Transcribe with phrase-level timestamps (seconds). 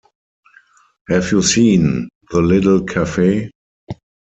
[1.09, 3.51] Have you seen "The Little Cafe"?..